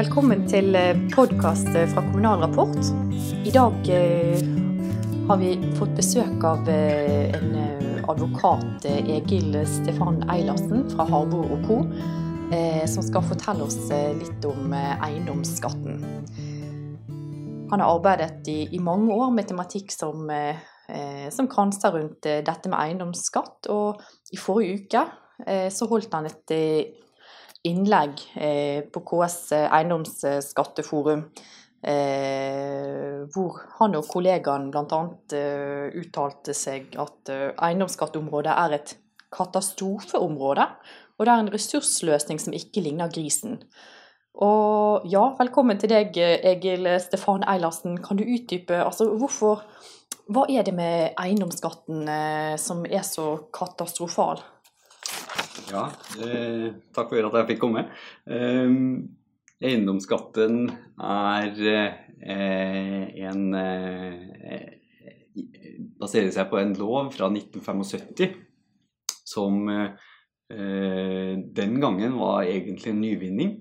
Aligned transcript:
Velkommen 0.00 0.46
til 0.48 0.72
podkast 1.12 1.66
fra 1.92 2.00
Kommunal 2.00 2.40
Rapport. 2.40 2.78
I 3.44 3.50
dag 3.52 3.88
eh, 3.92 4.38
har 5.28 5.36
vi 5.36 5.50
fått 5.76 5.90
besøk 5.98 6.46
av 6.48 6.70
eh, 6.72 7.34
en 7.36 7.50
eh, 7.60 7.98
advokat, 8.08 8.86
eh, 8.88 9.10
Egil 9.18 9.58
Stefan 9.68 10.22
Eilertsen 10.32 10.86
fra 10.94 11.04
Harbo 11.10 11.42
og 11.42 11.68
eh, 12.48 12.86
som 12.88 13.04
skal 13.04 13.26
fortelle 13.28 13.66
oss 13.66 13.76
eh, 13.92 14.14
litt 14.16 14.46
om 14.48 14.72
eh, 14.72 14.94
eiendomsskatten. 15.04 16.00
Han 17.68 17.84
har 17.84 17.92
arbeidet 17.98 18.48
i, 18.48 18.70
i 18.72 18.80
mange 18.80 19.12
år 19.12 19.36
med 19.36 19.50
tematikk 19.52 19.92
som, 19.92 20.24
eh, 20.32 20.64
eh, 20.88 21.28
som 21.28 21.50
kranser 21.52 21.98
rundt 21.98 22.24
eh, 22.24 22.40
dette 22.46 22.72
med 22.72 22.80
eiendomsskatt, 22.80 23.68
og 23.68 24.00
i 24.32 24.40
forrige 24.40 24.80
uke 24.80 25.04
eh, 25.44 25.68
så 25.68 25.92
holdt 25.92 26.16
han 26.16 26.32
et 26.32 26.56
eh, 26.56 26.96
innlegg 27.68 28.22
eh, 28.40 28.80
på 28.88 29.02
KS 29.04 29.52
eiendomsskatteforum, 29.58 31.26
eh, 31.84 33.20
hvor 33.34 33.60
han 33.78 33.98
og 33.98 34.08
kollegaen 34.08 34.70
bl.a. 34.72 35.02
Eh, 35.36 36.00
uttalte 36.00 36.56
seg 36.56 36.96
at 37.00 37.32
eh, 37.32 37.50
eiendomsskatteområdet 37.68 38.56
er 38.56 38.76
et 38.78 38.96
katastrofeområde, 39.34 40.66
og 41.18 41.26
det 41.26 41.32
er 41.32 41.44
en 41.44 41.52
ressursløsning 41.52 42.40
som 42.42 42.56
ikke 42.56 42.82
ligner 42.84 43.12
grisen. 43.12 43.60
Og 44.40 45.04
ja, 45.10 45.26
velkommen 45.36 45.78
til 45.80 45.90
deg, 45.92 46.16
Egil 46.16 46.86
Stefan 47.02 47.44
Eilertsen. 47.50 47.98
Kan 48.00 48.16
du 48.16 48.24
utdype 48.24 48.78
altså 48.78 49.10
hvorfor 49.18 49.66
Hva 50.30 50.44
er 50.46 50.62
det 50.62 50.72
med 50.76 51.16
eiendomsskatten 51.18 52.06
eh, 52.08 52.54
som 52.62 52.84
er 52.86 53.02
så 53.02 53.32
katastrofal? 53.52 54.38
Ja, 55.70 55.84
eh, 56.18 56.72
takk 56.90 57.12
for 57.12 57.26
at 57.28 57.36
jeg 57.38 57.48
fikk 57.52 57.60
komme. 57.62 57.84
Eh, 58.26 58.70
eiendomsskatten 59.62 60.64
er 60.98 61.60
eh, 61.70 63.26
en 63.28 63.44
eh, 63.54 64.68
Baserer 66.00 66.32
seg 66.34 66.48
på 66.50 66.58
en 66.58 66.72
lov 66.74 67.12
fra 67.14 67.28
1975 67.30 68.32
som 69.30 69.68
eh, 69.70 71.36
den 71.60 71.76
gangen 71.80 72.16
var 72.18 72.48
egentlig 72.48 72.90
en 72.90 73.02
nyvinning. 73.04 73.52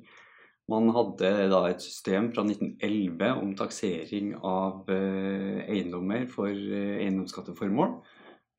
Man 0.72 0.90
hadde 0.96 1.30
da 1.52 1.62
et 1.70 1.84
system 1.84 2.32
fra 2.34 2.46
1911 2.48 3.44
om 3.44 3.54
taksering 3.60 4.34
av 4.40 4.90
eh, 4.90 5.62
eiendommer 5.68 6.26
for 6.32 6.50
eiendomsskatteformål. 6.50 8.00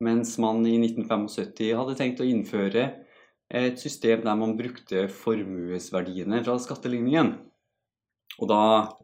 Mens 0.06 0.36
man 0.41 0.62
i 0.69 0.77
1975 0.78 1.75
hadde 1.80 1.98
tenkt 1.98 2.22
å 2.22 2.28
innføre 2.30 2.86
et 3.51 3.81
system 3.83 4.23
der 4.25 4.39
man 4.39 4.56
brukte 4.59 5.09
formuesverdiene 5.11 6.43
fra 6.47 6.56
skatteligningen. 6.62 7.34
Og 8.41 8.48
da 8.48 8.62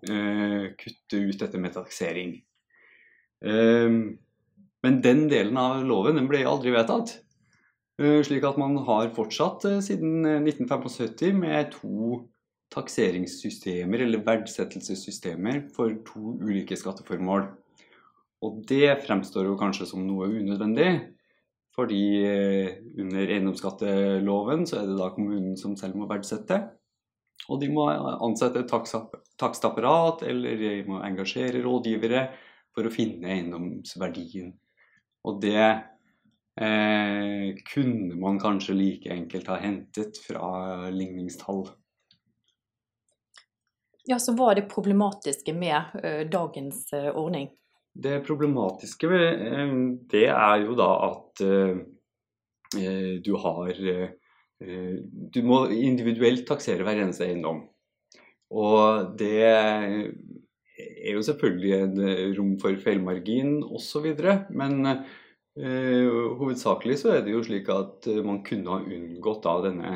eh, 0.09 0.71
kutte 0.79 1.21
ut 1.29 1.41
dette 1.43 1.61
med 1.61 1.75
taksering. 1.75 2.37
Eh, 3.45 3.97
men 4.87 5.01
den 5.03 5.27
delen 5.33 5.59
av 5.59 5.83
loven 5.85 6.21
den 6.21 6.31
ble 6.31 6.45
aldri 6.47 6.73
vedtatt. 6.75 7.19
Eh, 7.99 8.21
slik 8.25 8.45
at 8.45 8.59
man 8.61 8.79
har 8.87 9.11
fortsatt 9.17 9.67
eh, 9.69 9.83
siden 9.85 10.23
1975 10.45 11.37
med 11.43 11.71
to 11.75 12.23
takseringssystemer, 12.75 14.03
eller 14.05 14.25
verdsettelsessystemer, 14.27 15.63
for 15.75 15.95
to 16.07 16.37
ulike 16.43 16.77
skatteformål. 16.77 17.47
Og 18.45 18.63
det 18.69 18.99
fremstår 19.07 19.49
jo 19.49 19.59
kanskje 19.59 19.89
som 19.89 20.03
noe 20.05 20.29
unødvendig. 20.29 20.91
Fordi 21.77 22.03
eh, 22.25 22.79
under 22.97 23.29
eiendomsskatteloven 23.29 24.65
så 24.69 24.81
er 24.81 24.89
det 24.89 24.97
da 24.97 25.11
kommunen 25.13 25.57
som 25.61 25.77
selv 25.77 25.99
må 26.01 26.09
verdsette. 26.09 26.63
Og 27.53 27.61
de 27.61 27.69
må 27.71 27.85
ansette 27.93 28.65
takstapparat, 28.67 30.25
eller 30.27 30.57
de 30.59 30.71
må 30.89 31.03
engasjere 31.05 31.61
rådgivere 31.63 32.25
for 32.75 32.89
å 32.89 32.93
finne 32.93 33.29
eiendomsverdien. 33.35 34.55
Og 35.29 35.41
det 35.45 35.61
eh, 35.61 37.53
kunne 37.69 38.17
man 38.21 38.41
kanskje 38.43 38.79
like 38.79 39.13
enkelt 39.13 39.53
ha 39.53 39.61
hentet 39.61 40.19
fra 40.25 40.89
ligningstall. 40.91 41.67
Ja, 44.07 44.21
så 44.23 44.37
hva 44.39 44.53
er 44.53 44.61
det 44.61 44.71
problematiske 44.71 45.51
med 45.57 45.97
ø, 45.99 46.11
dagens 46.31 46.85
ø, 46.95 47.09
ordning? 47.11 47.49
Det 47.97 48.21
problematiske 48.27 49.09
ved 49.09 49.45
det 50.13 50.27
er 50.29 50.57
jo 50.65 50.77
da 50.79 50.89
at 51.07 51.45
uh, 51.47 51.79
du 53.25 53.33
har 53.41 53.83
Du 55.33 55.39
må 55.45 55.59
individuelt 55.71 56.47
taksere 56.49 56.83
hver 56.83 56.99
eneste 57.03 57.27
eiendom. 57.27 57.61
Og 58.51 59.11
det 59.21 59.43
er 59.45 61.13
jo 61.13 61.23
selvfølgelig 61.23 61.75
en 61.77 62.01
rom 62.39 62.55
for 62.61 62.77
feilmargin 62.81 63.59
osv. 63.63 64.09
Men 64.51 65.05
hovedsakelig 65.57 66.99
så 67.03 67.15
er 67.15 67.25
det 67.27 67.37
jo 67.37 67.45
slik 67.45 67.69
at 67.73 68.09
man 68.25 68.43
kunne 68.49 68.73
ha 68.73 68.81
unngått 68.81 69.45
da 69.45 69.55
denne 69.69 69.95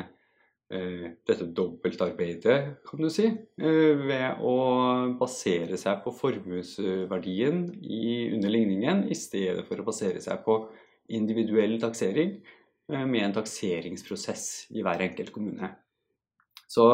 dette 0.71 1.49
dobbeltarbeidet, 1.51 2.57
kan 2.87 3.01
du 3.03 3.09
si, 3.11 3.25
ved 3.57 4.39
å 4.39 4.53
basere 5.19 5.75
seg 5.79 5.99
på 6.05 6.13
formuesverdien 6.15 7.65
i, 7.83 8.31
under 8.31 8.53
ligningen, 8.53 9.03
i 9.11 9.17
stedet 9.19 9.65
for 9.67 9.81
å 9.81 9.87
basere 9.89 10.23
seg 10.23 10.39
på 10.45 10.61
individuell 11.11 11.75
taksering 11.81 12.37
med 12.87 13.23
en 13.25 13.35
takseringsprosess 13.35 14.45
i 14.75 14.83
hver 14.85 15.03
enkelt 15.09 15.31
kommune. 15.35 15.73
Så 16.71 16.87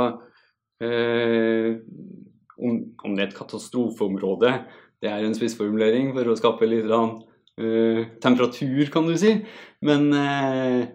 eh, 0.82 1.78
om, 2.58 3.16
det 3.16 3.24
er 3.24 3.28
et 3.28 3.38
katastrofeområde, 3.38 4.54
det 5.02 5.12
er 5.12 5.26
en 5.26 5.36
spissformulering 5.38 6.14
for 6.16 6.32
å 6.32 6.38
skape 6.38 6.70
litt 6.70 6.90
eh, 6.90 8.02
temperatur, 8.24 8.90
kan 8.94 9.10
du 9.10 9.18
si. 9.20 9.36
Men 9.86 10.10
eh, 10.18 10.88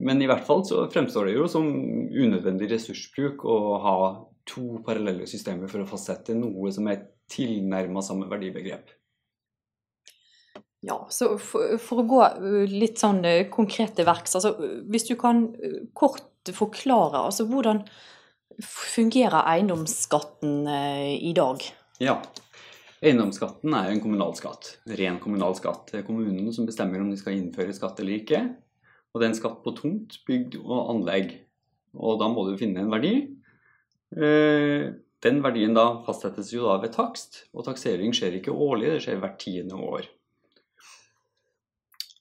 men 0.00 0.22
i 0.22 0.28
hvert 0.30 0.46
fall 0.46 0.62
så 0.64 0.86
fremstår 0.92 1.28
det 1.28 1.36
jo 1.36 1.48
som 1.50 1.66
unødvendig 2.08 2.70
ressursbruk 2.70 3.44
å 3.44 3.58
ha 3.84 3.96
to 4.48 4.80
parallelle 4.86 5.26
systemer 5.28 5.68
for 5.70 5.82
å 5.82 5.88
fastsette 5.88 6.36
noe 6.36 6.72
som 6.72 6.88
er 6.90 7.04
tilnærma 7.30 8.02
samme 8.02 8.28
verdibegrep. 8.30 8.88
Ja, 10.80 10.96
så 11.12 11.34
for, 11.36 11.76
for, 11.82 12.00
å 12.00 12.08
gå 12.08 12.20
litt 12.72 13.02
sånn 13.02 13.20
konkret 13.52 13.92
til 13.98 14.08
verks, 14.08 14.38
altså, 14.38 14.54
hvis 14.88 15.04
du 15.10 15.12
kan 15.20 15.50
kort 15.92 16.48
forklare 16.56 17.26
altså, 17.26 17.44
hvordan 17.50 17.82
fungerer 18.64 19.44
eiendomsskatten 19.52 20.64
i 21.20 21.34
dag? 21.36 21.60
Ja, 22.00 22.16
eiendomsskatten 23.04 23.76
er 23.76 23.92
en 23.92 24.00
kommunal 24.00 24.32
skatt. 24.40 24.78
Ren 24.88 25.20
kommunal 25.20 25.56
skatt. 25.60 25.92
Det 25.92 26.00
er 26.00 26.08
kommunene 26.08 26.52
som 26.56 26.68
bestemmer 26.68 27.04
om 27.04 27.12
de 27.12 27.20
skal 27.20 27.36
innføre 27.36 27.76
skatt 27.76 28.00
eller 28.00 28.16
ikke. 28.22 28.42
Og 29.10 29.20
det 29.20 29.26
er 29.26 29.32
en 29.32 29.38
skatt 29.40 29.60
på 29.64 29.74
tomt, 29.74 30.20
bygd 30.28 30.60
og 30.60 30.92
anlegg. 30.92 31.34
Og 31.98 32.20
da 32.20 32.28
må 32.30 32.46
du 32.46 32.58
finne 32.60 32.84
en 32.84 32.92
verdi. 32.92 33.14
Eh, 34.16 34.90
den 35.22 35.42
verdien 35.44 35.74
da 35.76 36.00
fastsettes 36.06 36.52
jo 36.54 36.64
da 36.66 36.78
ved 36.82 36.94
takst, 36.94 37.44
og 37.54 37.66
taksering 37.66 38.14
skjer 38.16 38.38
ikke 38.38 38.54
årlig, 38.54 38.94
det 38.94 39.04
skjer 39.04 39.20
hvert 39.22 39.38
tiende 39.42 39.78
år. 39.78 40.08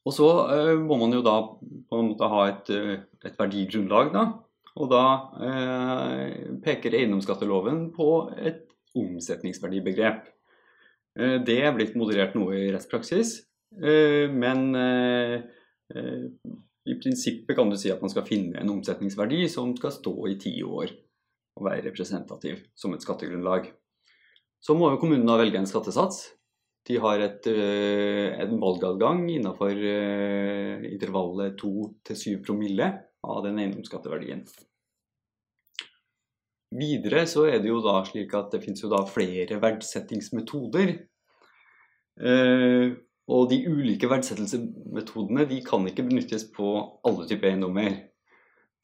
Og 0.07 0.15
så 0.15 0.29
eh, 0.55 0.75
må 0.81 0.97
man 1.01 1.13
jo 1.13 1.23
da 1.25 1.37
på 1.49 1.99
en 1.99 2.11
måte 2.11 2.29
ha 2.31 2.43
et, 2.49 2.71
eh, 2.73 3.05
et 3.25 3.39
verdigrunnlag, 3.39 4.13
da. 4.15 4.27
Og 4.79 4.87
da 4.87 5.03
peker 6.63 6.93
eiendomsskatteloven 6.95 7.89
på 7.91 8.05
et 8.37 8.61
omsetningsverdibegrep. 8.95 10.21
Det 11.43 11.57
er 11.57 11.73
blitt 11.75 11.97
moderert 11.99 12.37
noe 12.37 12.53
i 12.55 12.69
rettspraksis, 12.71 13.33
men 13.75 14.61
i 16.87 16.95
prinsippet 17.01 17.57
kan 17.57 17.69
du 17.69 17.77
si 17.77 17.91
at 17.91 18.01
man 18.01 18.11
skal 18.11 18.25
finne 18.27 18.59
en 18.61 18.71
omsetningsverdi 18.71 19.43
som 19.51 19.75
skal 19.77 19.93
stå 19.93 20.15
i 20.31 20.37
ti 20.39 20.53
år 20.63 20.93
og 21.59 21.65
være 21.67 21.89
representativ 21.89 22.61
som 22.77 22.93
et 22.95 23.03
skattegrunnlag. 23.03 23.67
Så 24.63 24.75
må 24.75 24.91
jo 24.91 24.99
kommunen 25.01 25.27
da 25.27 25.37
velge 25.39 25.59
en 25.59 25.69
skattesats. 25.69 26.29
De 26.87 26.97
har 26.99 27.21
et, 27.21 27.47
eh, 27.47 28.39
en 28.39 28.55
valgadgang 28.59 29.25
innenfor 29.29 29.71
eh, 29.75 30.87
intervallet 30.89 31.59
2-7 31.59 32.39
promille 32.43 32.87
av 33.23 33.43
den 33.43 33.59
eiendomsskatteverdien. 33.59 34.45
Videre 36.79 37.25
så 37.27 37.47
er 37.49 37.59
det 37.59 37.71
jo 37.71 37.81
da 37.83 37.99
slik 38.05 38.33
at 38.37 38.51
det 38.53 38.63
finnes 38.63 38.81
jo 38.83 38.91
da 38.91 39.03
flere 39.09 39.59
verdsettingsmetoder. 39.61 40.95
Og 43.29 43.49
de 43.51 43.59
ulike 43.69 44.09
verdsettelsesmetodene 44.09 45.45
de 45.49 45.59
kan 45.65 45.85
ikke 45.87 46.07
benyttes 46.07 46.47
på 46.55 46.71
alle 47.05 47.27
typer 47.29 47.51
eiendommer. 47.51 47.99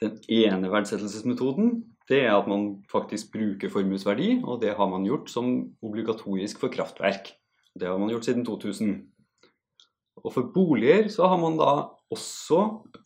Den 0.04 0.20
ene 0.30 0.70
verdsettelsesmetoden 0.70 1.80
det 2.10 2.22
er 2.28 2.36
at 2.36 2.46
man 2.50 2.84
faktisk 2.92 3.32
bruker 3.34 3.72
formuesverdi, 3.74 4.44
og 4.46 4.62
det 4.62 4.76
har 4.78 4.90
man 4.92 5.08
gjort 5.08 5.32
som 5.32 5.48
obligatorisk 5.82 6.62
for 6.62 6.70
kraftverk. 6.74 7.32
Det 7.74 7.88
har 7.90 7.98
man 7.98 8.12
gjort 8.14 8.28
siden 8.28 8.46
2000. 8.46 8.92
Og 10.22 10.34
for 10.34 10.52
boliger 10.54 11.10
så 11.10 11.28
har 11.32 11.42
man 11.42 11.58
da 11.58 11.72
også 12.14 12.60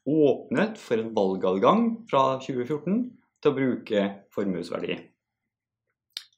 åpnet 0.03 0.77
for 0.77 1.00
en 1.00 1.13
valgadgang 1.15 1.85
fra 2.12 2.42
2014 2.44 3.00
til 3.39 3.51
å 3.51 3.56
bruke 3.56 4.03
formuesverdi. 4.35 5.00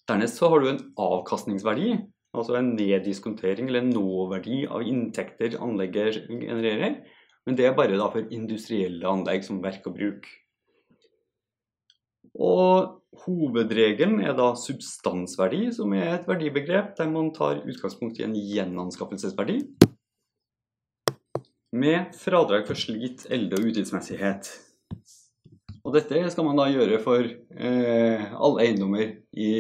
Dernest 0.09 0.38
så 0.38 0.51
har 0.51 0.62
du 0.62 0.69
en 0.69 0.83
avkastningsverdi, 1.01 1.95
altså 2.38 2.57
en 2.60 2.74
neddiskontering 2.78 3.68
eller 3.68 3.83
en 3.83 3.94
nåverdi 3.95 4.63
av 4.68 4.86
inntekter 4.88 5.57
anlegget 5.62 6.24
genererer. 6.30 7.01
Men 7.45 7.57
det 7.57 7.68
er 7.68 7.78
bare 7.78 7.98
da 7.98 8.07
for 8.13 8.33
industrielle 8.33 9.07
anlegg 9.10 9.45
som 9.48 9.62
verk 9.63 9.88
og 9.89 9.98
bruk. 9.98 10.28
Og 12.42 13.24
hovedregelen 13.25 14.22
er 14.24 14.36
da 14.38 14.54
substansverdi, 14.56 15.66
som 15.75 15.92
er 15.98 16.13
et 16.16 16.30
verdibegrep 16.30 16.94
der 16.98 17.10
man 17.12 17.33
tar 17.36 17.63
utgangspunkt 17.66 18.22
i 18.22 18.28
en 18.28 18.38
gjenanskaffelsesverdi 18.38 19.63
med 21.72 22.16
fradrag 22.19 22.68
for 22.68 22.75
slit, 22.75 23.25
elde 23.31 23.56
og 23.56 23.69
utgiftsmessighet. 23.72 24.50
Og 25.81 25.95
dette 25.95 26.19
skal 26.30 26.45
man 26.45 26.60
da 26.60 26.68
gjøre 26.69 27.00
for 27.01 27.25
eh, 27.25 28.25
alle 28.31 28.66
eiendommer 28.66 29.16
i 29.33 29.51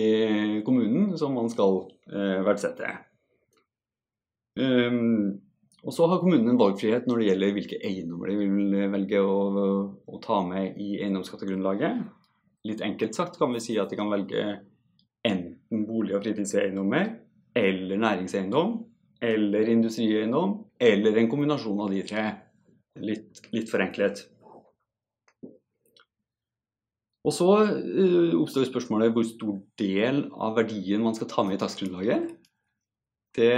kommunen 0.65 1.15
som 1.17 1.33
man 1.33 1.49
skal 1.49 1.79
eh, 2.11 2.41
verdsette. 2.45 2.91
Um, 4.59 5.39
og 5.81 5.95
så 5.95 6.05
har 6.11 6.19
kommunen 6.21 6.51
en 6.51 6.59
valgfrihet 6.59 7.07
når 7.09 7.21
det 7.21 7.27
gjelder 7.29 7.53
hvilke 7.55 7.79
eiendommer 7.87 8.29
de 8.29 8.35
vil 8.41 8.75
velge 8.93 9.21
å, 9.23 9.37
å 10.05 10.19
ta 10.21 10.41
med 10.45 10.77
i 10.77 10.99
eiendomsskattegrunnlaget. 10.99 12.03
Litt 12.69 12.83
enkelt 12.85 13.17
sagt 13.17 13.39
kan 13.41 13.55
vi 13.55 13.63
si 13.63 13.79
at 13.81 13.89
de 13.89 13.97
kan 13.97 14.11
velge 14.11 14.43
enten 15.25 15.85
bolig- 15.87 16.13
og 16.17 16.21
fritidseiendommer 16.25 17.15
eller 17.57 17.97
næringseiendom 17.97 18.75
eller 19.21 19.73
industrieiendom 19.73 20.53
eller 20.81 21.17
en 21.17 21.29
kombinasjon 21.31 21.81
av 21.81 21.89
de 21.93 22.03
tre. 22.05 22.27
Litt, 23.01 23.41
litt 23.55 23.69
forenklet. 23.71 24.25
Og 27.21 27.33
så 27.35 27.47
uh, 27.53 28.33
oppstår 28.41 28.69
spørsmålet 28.69 29.13
hvor 29.13 29.25
stor 29.27 29.57
del 29.79 30.23
av 30.33 30.55
verdien 30.57 31.03
man 31.03 31.17
skal 31.17 31.29
ta 31.29 31.45
med 31.45 31.57
i 31.57 31.61
takstgrunnlaget. 31.61 32.29
Det, 33.37 33.57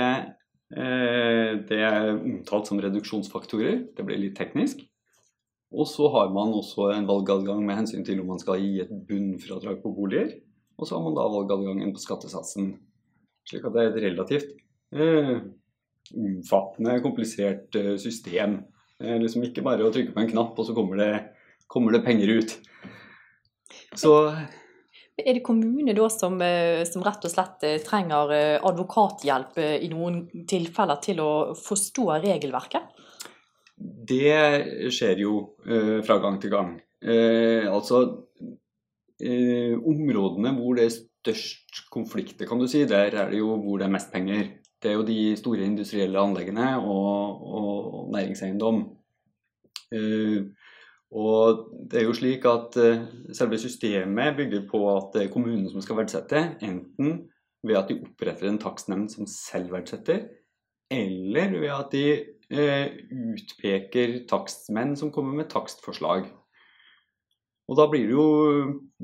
uh, 0.75 1.51
det, 1.69 1.80
er 1.80 2.10
omtalt 2.18 2.69
som 2.69 2.81
reduksjonsfaktorer. 2.83 3.86
Det 3.95 4.07
blir 4.07 4.19
litt 4.19 4.36
teknisk. 4.39 4.83
Og 5.74 5.88
så 5.89 6.10
har 6.13 6.33
man 6.36 6.51
også 6.54 6.92
en 6.94 7.07
valgadgang 7.10 7.63
med 7.65 7.80
hensyn 7.81 8.04
til 8.06 8.19
om 8.21 8.33
man 8.33 8.42
skal 8.42 8.60
gi 8.62 8.83
et 8.83 8.92
bunnfradrag 9.07 9.80
på 9.81 9.94
boliger. 9.95 10.36
Og 10.77 10.89
så 10.89 10.98
har 10.98 11.06
man 11.06 11.15
da 11.15 11.24
valgadgangen 11.31 11.95
på 11.95 12.04
skattesatsen. 12.04 12.74
Slik 13.48 13.63
at 13.68 13.74
det 13.75 13.81
er 13.81 13.89
et 13.94 14.04
relativt 14.04 14.51
uh, 15.00 15.39
omfattende, 16.12 17.00
komplisert 17.06 17.80
system. 18.01 18.60
Liksom 19.00 19.48
ikke 19.48 19.63
bare 19.65 19.83
å 19.88 19.92
trykke 19.92 20.13
på 20.15 20.21
en 20.21 20.30
knapp, 20.30 20.60
og 20.60 20.68
så 20.68 20.75
kommer 20.75 21.00
det, 21.00 21.10
kommer 21.71 21.95
det 21.95 22.04
penger 22.06 22.30
ut. 22.38 22.54
Så 23.96 24.14
er 25.18 25.38
det 25.38 25.44
kommune 25.46 25.94
da 25.94 26.10
som, 26.10 26.40
som, 26.90 27.04
rett 27.06 27.28
og 27.28 27.31
slett 27.31 27.66
trenger 27.86 28.34
advokathjelp 28.66 29.60
i 29.62 29.90
noen 29.92 30.24
tilfeller 30.50 31.02
til 31.04 31.22
å 31.22 31.31
forstå 31.58 32.08
regelverket? 32.24 33.04
Det 33.84 34.90
skjer 34.94 35.22
jo 35.24 35.38
eh, 35.66 36.00
fra 36.06 36.20
gang 36.24 36.40
til 36.42 36.54
gang. 36.54 36.75
Eh, 37.04 37.66
altså 37.68 38.04
eh, 39.20 39.74
Områdene 39.75 40.54
hvor 40.56 40.78
det 40.78 40.88
er 40.88 40.96
størst 40.96 41.86
konflikter, 41.92 42.48
kan 42.48 42.62
du 42.62 42.68
si, 42.70 42.86
der 42.88 43.16
er 43.16 43.31
det 43.31 43.42
jo 43.42 43.58
hvor 43.64 43.80
det 43.80 43.88
er 43.88 43.96
mest 43.96 44.12
penger. 44.14 44.52
Det 44.84 44.92
er 44.92 44.98
jo 45.00 45.08
de 45.08 45.20
store 45.40 45.66
industrielle 45.66 46.20
anleggene 46.20 46.74
og, 46.80 47.44
og 47.58 48.12
næringseiendom. 48.12 48.84
Og 51.13 51.68
det 51.92 52.00
er 52.00 52.07
jo 52.07 52.15
slik 52.18 52.45
at 52.50 52.74
Selve 53.38 53.60
systemet 53.62 54.38
bygger 54.39 54.63
på 54.69 54.80
at 54.95 55.12
det 55.13 55.27
er 55.27 55.33
kommunen 55.33 55.68
som 55.69 55.83
skal 55.83 56.00
verdsette, 56.00 56.42
enten 56.65 57.19
ved 57.63 57.80
at 57.80 57.89
de 57.89 58.00
oppretter 58.04 58.50
en 58.50 58.60
takstnemnd 58.62 59.12
som 59.13 59.27
selv 59.30 59.71
verdsetter, 59.74 60.25
eller 60.92 61.57
ved 61.60 61.71
at 61.74 61.94
de 61.94 62.06
eh, 62.51 62.88
utpeker 63.33 64.24
takstmenn 64.30 64.95
som 65.00 65.12
kommer 65.15 65.38
med 65.39 65.50
takstforslag. 65.51 66.27
Og 67.71 67.80
da 67.80 67.88
blir 67.89 68.10
det 68.10 68.15
jo 68.18 68.27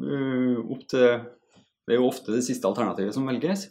eh, 0.03 0.57
opp 0.59 0.87
til 0.91 1.05
Det 1.87 1.95
er 1.95 2.01
jo 2.03 2.09
ofte 2.11 2.35
det 2.35 2.43
siste 2.45 2.67
alternativet 2.69 3.15
som 3.15 3.25
velges. 3.25 3.69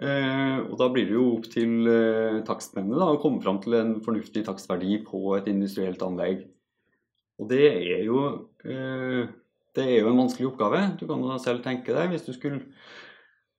Eh, 0.00 0.58
og 0.62 0.78
da 0.80 0.86
blir 0.92 1.08
det 1.08 1.16
jo 1.18 1.24
opp 1.34 1.48
til 1.52 1.90
eh, 1.90 2.38
takstmennene 2.46 3.10
å 3.12 3.18
komme 3.20 3.42
fram 3.44 3.58
til 3.60 3.76
en 3.76 3.90
fornuftig 4.04 4.46
takstverdi 4.46 5.02
på 5.04 5.34
et 5.36 5.50
industrielt 5.50 6.00
anlegg. 6.06 6.46
Og 7.38 7.50
det 7.50 7.66
er 7.70 8.06
jo 8.06 8.22
eh, 8.66 9.28
det 9.76 9.84
er 9.84 10.00
jo 10.00 10.10
en 10.10 10.22
vanskelig 10.24 10.48
oppgave. 10.50 10.80
Du 10.98 11.06
kan 11.06 11.20
jo 11.22 11.36
selv 11.42 11.62
tenke 11.62 11.94
deg 11.94 12.10
hvis 12.10 12.26
du 12.26 12.32
skulle 12.34 12.64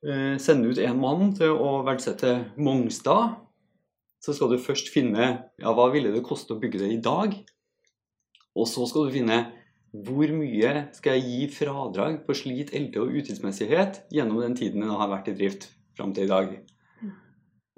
eh, 0.03 0.35
sende 0.41 0.71
ut 0.71 0.81
en 0.83 0.99
mann 0.99 1.31
til 1.37 1.55
å 1.55 1.79
verdsette 1.87 2.33
Mongstad 2.59 3.37
så 4.23 4.35
skal 4.35 4.51
du 4.51 4.59
først 4.61 4.91
finne 4.91 5.29
ja, 5.59 5.71
hva 5.71 5.87
ville 5.93 6.11
det 6.11 6.25
koste 6.27 6.55
å 6.55 6.59
bygge 6.59 6.81
det 6.81 6.91
i 6.91 7.01
dag. 7.03 7.35
Og 8.57 8.67
så 8.67 8.83
skal 8.89 9.07
du 9.07 9.15
finne 9.15 9.39
hvor 9.89 10.29
mye 10.35 10.73
skal 10.93 11.17
jeg 11.17 11.29
gi 11.29 11.45
fradrag 11.55 12.19
på 12.27 12.35
slit, 12.37 12.73
elde 12.77 13.01
og 13.01 13.15
utidsmessighet 13.15 14.03
gjennom 14.13 14.43
den 14.43 14.57
tiden 14.59 14.83
den 14.83 14.93
har 14.93 15.09
vært 15.09 15.31
i 15.31 15.37
drift 15.37 15.69
fram 15.97 16.11
til 16.13 16.27
i 16.27 16.31
dag. 16.33 16.51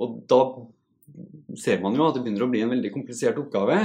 Og 0.01 0.17
da 0.29 0.41
ser 1.61 1.79
man 1.83 1.95
jo 1.95 2.07
at 2.07 2.17
det 2.17 2.25
begynner 2.25 2.47
å 2.47 2.51
bli 2.51 2.63
en 2.65 2.73
veldig 2.73 2.91
komplisert 2.93 3.39
oppgave. 3.39 3.77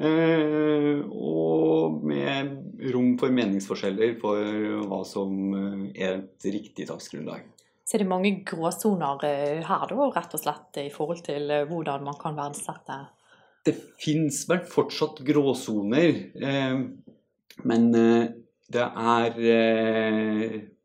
Eh, 0.00 1.00
og 1.04 2.00
med 2.08 2.84
rom 2.94 3.14
for 3.20 3.32
meningsforskjeller 3.36 4.16
for 4.22 4.40
hva 4.88 5.00
som 5.04 5.52
er 5.92 6.22
et 6.22 6.52
riktig 6.52 6.88
takstgrunnlag. 6.88 7.44
Så 7.90 7.96
er 7.96 8.04
det 8.04 8.12
mange 8.12 8.30
gråsoner 8.46 9.24
eh, 9.26 9.64
her, 9.66 9.88
da, 9.90 10.04
rett 10.14 10.34
og 10.36 10.38
slett, 10.38 10.78
i 10.78 10.92
forhold 10.94 11.24
til 11.26 11.50
eh, 11.50 11.64
hvordan 11.66 12.04
man 12.06 12.14
kan 12.20 12.36
verdsette 12.38 12.98
Det 13.66 13.74
fins 13.98 14.44
vel 14.46 14.60
fortsatt 14.70 15.18
gråsoner, 15.26 16.20
eh, 16.38 16.76
men 17.66 17.88
det 17.90 18.84
er 18.86 19.34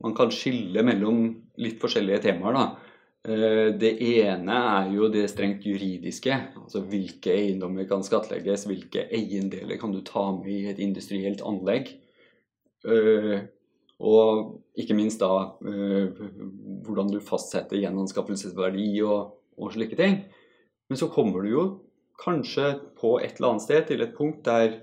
Man 0.01 0.15
kan 0.17 0.33
skille 0.33 0.81
mellom 0.83 1.21
litt 1.61 1.77
forskjellige 1.79 2.23
temaer, 2.25 2.57
da. 2.57 2.94
Det 3.25 3.89
ene 4.05 4.55
er 4.69 4.91
jo 4.93 5.07
det 5.09 5.23
strengt 5.31 5.63
juridiske. 5.65 6.35
Altså 6.61 6.83
hvilke 6.85 7.33
eiendommer 7.33 7.87
kan 7.89 8.03
skattlegges, 8.05 8.67
hvilke 8.69 9.07
eiendeler 9.09 9.79
kan 9.81 9.95
du 9.95 10.03
ta 10.05 10.27
med 10.35 10.51
i 10.53 10.67
et 10.69 10.81
industrielt 10.83 11.41
anlegg. 11.41 11.89
Og 14.03 14.61
ikke 14.75 14.95
minst 14.95 15.21
da 15.23 15.55
øh, 15.63 16.11
hvordan 16.83 17.11
du 17.13 17.21
fastsetter 17.23 17.79
gjenanskaffelsesverdi 17.79 18.89
og, 19.07 19.37
og, 19.57 19.71
slike 19.73 19.95
ting. 19.95 20.19
Men 20.89 20.99
så 20.99 21.07
kommer 21.07 21.41
du 21.41 21.49
jo 21.49 21.63
kanskje 22.19 22.73
på 22.99 23.17
et 23.23 23.39
eller 23.39 23.53
annet 23.53 23.63
sted 23.63 23.87
til 23.87 24.03
et 24.03 24.15
punkt 24.17 24.43
der 24.45 24.81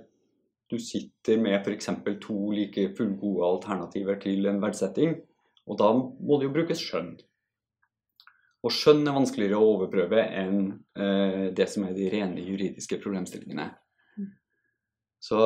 du 0.72 0.78
sitter 0.80 1.36
med 1.36 1.60
f.eks. 1.60 1.90
to 2.20 2.50
like 2.50 2.94
fullgode 2.96 3.44
alternativer 3.44 4.16
til 4.20 4.46
en 4.48 4.62
verdsetting. 4.62 5.18
Og 5.68 5.78
da 5.78 5.92
må 5.92 6.40
det 6.40 6.48
jo 6.48 6.56
brukes 6.56 6.80
skjønn. 6.80 7.18
Og 8.62 8.74
skjønn 8.74 9.06
er 9.08 9.16
vanskeligere 9.16 9.58
å 9.58 9.70
overprøve 9.76 10.22
enn 10.38 10.58
eh, 10.94 11.48
det 11.54 11.66
som 11.70 11.86
er 11.88 11.96
de 11.96 12.10
rene 12.12 12.44
juridiske 12.46 13.00
problemstillingene. 13.02 13.68
Mm. 14.18 14.28
Så 15.22 15.40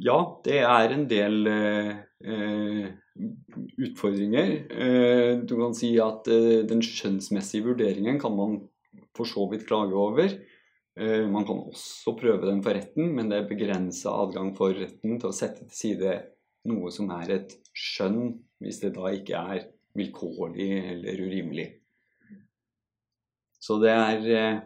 ja, 0.00 0.16
det 0.44 0.60
er 0.64 0.94
en 0.94 1.04
del 1.10 1.50
eh, 1.50 2.88
utfordringer. 3.76 4.52
Eh, 4.70 5.32
du 5.44 5.54
kan 5.58 5.76
si 5.76 5.92
at 6.02 6.28
eh, 6.32 6.64
den 6.68 6.82
skjønnsmessige 6.84 7.68
vurderingen 7.70 8.20
kan 8.22 8.36
man 8.36 8.58
for 9.16 9.28
så 9.28 9.46
vidt 9.50 9.66
klage 9.68 9.96
over. 9.96 10.32
Eh, 10.96 11.24
man 11.28 11.46
kan 11.48 11.60
også 11.68 12.16
prøve 12.16 12.48
den 12.48 12.62
for 12.64 12.76
retten, 12.76 13.12
men 13.16 13.32
det 13.32 13.42
er 13.42 13.50
begrensa 13.50 14.14
adgang 14.24 14.54
for 14.56 14.76
retten 14.76 15.18
til 15.20 15.30
å 15.30 15.36
sette 15.36 15.66
til 15.66 15.80
side 15.80 16.18
noe 16.66 16.90
som 16.92 17.10
er 17.20 17.34
et 17.36 17.56
skjønn, 17.76 18.38
hvis 18.64 18.80
det 18.82 18.94
da 18.96 19.12
ikke 19.14 19.42
er 19.56 19.66
vilkårlig 19.96 20.70
eller 20.92 21.20
urimelig. 21.28 21.68
Så 23.66 23.80
det 23.82 23.92
er, 23.92 24.30
eh, 24.30 24.62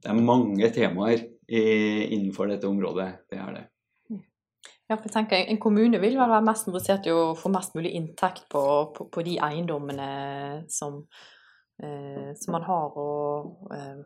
det 0.00 0.10
er 0.12 0.24
mange 0.24 0.70
temaer 0.74 1.26
innenfor 1.50 2.46
dette 2.46 2.68
området. 2.68 3.08
Det 3.26 3.38
er 3.42 3.54
det. 3.56 3.64
Ja, 4.90 4.96
for 4.96 5.06
jeg 5.06 5.14
tenker 5.14 5.50
En 5.52 5.60
kommune 5.62 6.00
vil 6.02 6.16
vel 6.18 6.30
være 6.32 6.42
mest 6.42 6.66
interessert 6.66 7.06
i 7.06 7.12
å 7.14 7.34
få 7.38 7.50
mest 7.54 7.76
mulig 7.78 7.92
inntekt 7.94 8.48
på, 8.50 8.62
på, 8.96 9.06
på 9.14 9.22
de 9.26 9.36
eiendommene 9.38 10.08
som, 10.70 11.04
eh, 11.82 12.32
som, 12.34 12.56
man 12.56 12.66
har. 12.66 12.96
og 12.98 13.70
eh, 13.76 14.00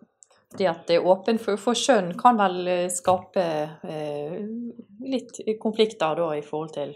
Det 0.58 0.68
at 0.68 0.84
det 0.88 0.98
er 0.98 1.08
åpent 1.08 1.40
for, 1.40 1.60
for 1.60 1.78
skjønn 1.78 2.12
kan 2.20 2.36
vel 2.36 2.68
skape 2.92 3.46
eh, 3.88 4.36
litt 5.08 5.40
konflikter 5.62 6.20
da 6.20 6.28
i 6.36 6.44
forhold 6.44 6.76
til 6.76 6.94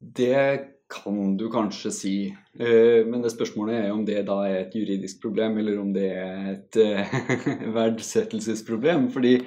Det 0.00 0.40
kan 0.88 1.36
du 1.36 1.46
kanskje 1.52 1.92
si. 1.92 2.14
Eh, 2.58 3.06
men 3.06 3.22
det 3.22 3.32
spørsmålet 3.34 3.82
er 3.82 3.92
om 3.92 4.04
det 4.08 4.22
da 4.28 4.38
er 4.48 4.62
et 4.62 4.76
juridisk 4.76 5.20
problem, 5.22 5.58
eller 5.60 5.80
om 5.82 5.92
det 5.94 6.08
er 6.16 6.50
et 6.54 6.80
eh, 6.82 7.16
verdsettelsesproblem. 7.78 9.10
Fordi 9.12 9.38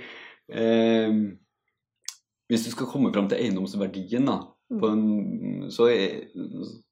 hvis 2.51 2.65
du 2.65 2.71
skal 2.73 2.89
komme 2.91 3.13
fram 3.15 3.29
til 3.31 3.39
eiendomsverdien, 3.39 4.25
da, 4.27 4.33
mm. 4.67 4.81
en, 4.83 5.69
så, 5.71 5.87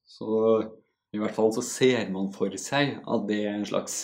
så, 0.08 0.30
I 1.12 1.20
hvert 1.20 1.36
fall 1.36 1.52
så 1.58 1.64
ser 1.66 2.08
man 2.14 2.30
for 2.32 2.56
seg 2.56 3.02
at 3.04 3.26
det 3.28 3.42
er 3.44 3.58
en 3.58 3.68
slags 3.68 3.98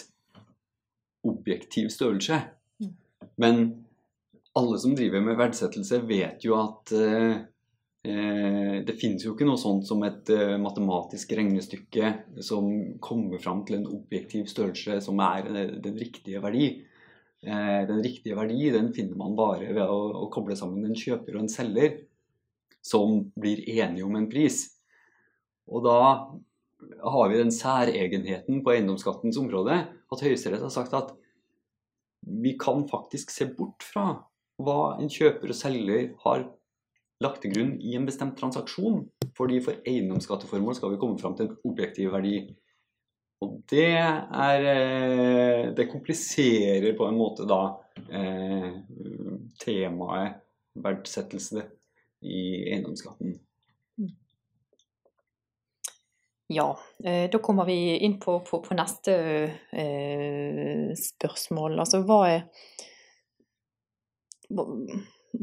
objektiv 1.25 1.89
størrelse. 1.89 2.41
Mm. 2.83 2.91
Men 3.37 3.63
alle 4.55 4.79
som 4.79 4.95
driver 4.95 5.23
med 5.23 5.37
verdsettelse, 5.39 6.01
vet 6.07 6.45
jo 6.45 6.55
at 6.59 6.93
eh, 6.95 7.31
eh, 7.31 7.41
det 8.05 8.95
finnes 8.99 9.23
jo 9.25 9.31
ikke 9.33 9.47
noe 9.47 9.57
sånt 9.57 9.87
som 9.87 10.03
et 10.05 10.29
eh, 10.33 10.55
matematisk 10.61 11.31
regnestykke 11.37 12.11
som 12.43 12.67
kommer 13.01 13.41
fram 13.41 13.63
til 13.65 13.79
en 13.79 13.87
objektiv 13.95 14.49
størrelse 14.51 14.99
som 15.05 15.21
er 15.23 15.47
eh, 15.49 15.71
den 15.81 15.97
riktige 15.97 16.41
verdi. 16.43 16.67
Eh, 17.45 17.81
den 17.89 18.03
riktige 18.05 18.37
verdi 18.37 18.69
den 18.73 18.91
finner 18.93 19.17
man 19.17 19.37
bare 19.37 19.71
ved 19.71 19.89
å 19.89 20.27
koble 20.33 20.57
sammen 20.59 20.85
en 20.85 20.97
kjøper 20.97 21.37
og 21.37 21.45
en 21.45 21.51
selger 21.51 21.95
som 22.85 23.23
blir 23.41 23.63
enige 23.73 24.05
om 24.05 24.17
en 24.19 24.29
pris. 24.29 24.67
Og 25.65 25.85
da 25.87 25.99
har 27.01 27.31
vi 27.31 27.39
den 27.39 27.53
særegenheten 27.53 28.61
på 28.61 28.75
eiendomsskattens 28.75 29.39
område 29.41 29.79
at 29.87 30.21
Høyesterett 30.21 30.61
har 30.61 30.73
sagt 30.73 30.93
at 30.93 31.15
vi 32.25 32.53
kan 32.57 32.85
faktisk 32.89 33.33
se 33.33 33.47
bort 33.57 33.85
fra 33.85 34.11
hva 34.61 34.95
en 34.99 35.09
kjøper 35.11 35.51
og 35.51 35.57
selger 35.57 36.11
har 36.23 36.45
lagt 37.25 37.41
til 37.43 37.53
grunn 37.55 37.73
i 37.81 37.95
en 37.97 38.05
bestemt 38.07 38.37
transaksjon. 38.39 39.03
Fordi 39.37 39.59
for 39.63 39.81
eiendomsskatteformål 39.87 40.77
skal 40.77 40.93
vi 40.93 41.01
komme 41.01 41.19
fram 41.19 41.35
til 41.37 41.49
en 41.49 41.57
objektiv 41.67 42.13
verdi. 42.15 42.37
Og 43.43 43.57
det 43.69 43.89
er 43.99 44.67
eh, 44.71 45.73
Det 45.75 45.89
kompliserer 45.91 46.95
på 46.97 47.07
en 47.09 47.17
måte 47.19 47.47
da 47.49 47.61
eh, 48.07 48.69
temaet 49.59 50.39
verdsettelse 50.75 51.65
i 52.25 52.39
eiendomsskatten. 52.71 53.35
Ja, 56.47 56.79
eh, 57.03 57.29
da 57.31 57.39
kommer 57.39 57.65
vi 57.65 57.97
inn 57.97 58.19
på, 58.19 58.39
på, 58.45 58.59
på 58.61 58.75
neste 58.77 59.13
eh, 59.73 60.91
spørsmål. 60.93 61.79
Altså 61.81 62.03
hva 62.05 62.19
er 62.29 62.43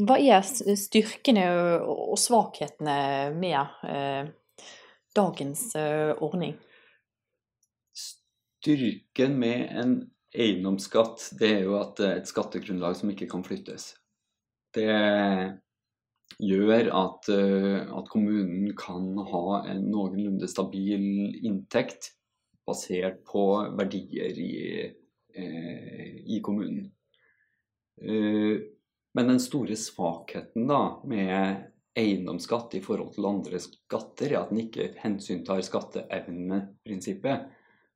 hva- 0.01 0.21
er 0.21 0.43
styrkene 0.77 1.47
og 1.85 2.17
svakhetene 2.21 3.33
med 3.37 3.59
eh, 3.89 4.31
dagens 5.17 5.75
eh, 5.79 6.13
ordning? 6.23 6.57
Styrken 7.93 9.37
med 9.39 9.67
en 9.83 9.97
eiendomsskatt 10.33 11.33
det 11.41 11.51
er 11.59 11.67
jo 11.67 11.77
at 11.81 11.99
det 11.99 12.09
er 12.09 12.23
et 12.23 12.31
skattegrunnlag 12.31 12.97
som 12.97 13.11
ikke 13.13 13.29
kan 13.31 13.45
flyttes. 13.45 13.93
Det 14.73 14.89
gjør 16.41 16.89
at, 16.97 17.29
eh, 17.29 17.83
at 17.93 18.09
kommunen 18.13 18.73
kan 18.79 19.13
ha 19.29 19.63
en 19.69 19.85
noenlunde 19.93 20.49
stabil 20.49 21.37
inntekt 21.45 22.15
basert 22.67 23.21
på 23.29 23.45
verdier 23.77 24.39
i, 24.39 24.93
eh, 25.35 26.23
i 26.25 26.41
kommunen. 26.41 26.93
Eh, 28.01 28.72
Men 29.17 29.29
den 29.29 29.41
store 29.43 29.77
svakheten 29.77 30.67
da 30.71 30.83
med 31.09 31.69
eiendomsskatt 31.99 32.75
i 32.79 32.83
forhold 32.85 33.13
til 33.17 33.29
andre 33.29 33.61
skatter, 33.61 34.33
er 34.33 34.39
at 34.41 34.53
den 34.53 34.63
ikke 34.65 34.93
hensyntar 35.03 35.61
skatteevneprinsippet. 35.67 37.49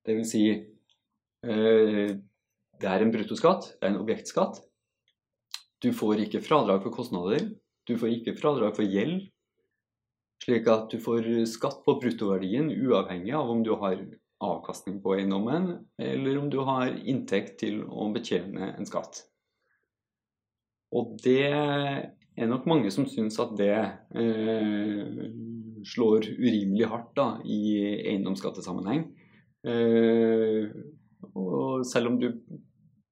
Det 0.05 0.17
vil 0.19 0.27
si 0.29 0.43
eh, 0.53 2.11
det 2.77 2.91
er 2.91 3.03
en 3.03 3.13
bruttoskatt, 3.15 3.71
det 3.79 3.89
er 3.89 3.95
en 3.95 4.03
objektskatt. 4.03 4.61
Du 5.81 5.89
får 5.97 6.27
ikke 6.27 6.45
fradrag 6.45 6.83
for 6.85 6.93
kostnader, 6.93 7.49
du 7.89 7.97
får 7.97 8.19
ikke 8.19 8.37
fradrag 8.37 8.77
for 8.77 8.85
gjeld. 8.85 9.25
Slik 10.45 10.69
at 10.69 10.93
du 10.93 11.01
får 11.01 11.25
skatt 11.49 11.81
på 11.87 11.97
bruttoverdien 12.03 12.69
uavhengig 12.75 13.33
av 13.39 13.49
om 13.51 13.63
du 13.65 13.73
har 13.81 13.97
avkastning 14.45 14.99
på 15.01 15.15
eiendommen, 15.17 15.71
eller 15.97 16.39
om 16.43 16.51
du 16.53 16.59
har 16.69 16.93
inntekt 16.93 17.57
til 17.63 17.81
å 17.89 18.11
betjene 18.13 18.75
en 18.75 18.89
skatt. 18.89 19.23
Og 20.97 21.17
det 21.25 21.43
er 21.47 22.49
nok 22.49 22.67
mange 22.69 22.93
som 22.95 23.07
syns 23.09 23.39
at 23.43 23.53
det 23.59 23.73
eh, 23.77 25.27
slår 25.87 26.29
urimelig 26.39 26.89
hardt 26.91 27.13
da, 27.19 27.27
i 27.45 27.61
eiendomsskattesammenheng. 28.13 29.05
Eh, 29.67 30.71
og 31.37 31.85
selv 31.89 32.13
om 32.13 32.21
du 32.21 32.31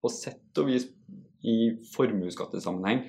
på 0.05 0.12
sett 0.12 0.61
og 0.61 0.69
vis 0.69 0.88
i 1.45 1.75
formuesskattesammenheng 1.93 3.05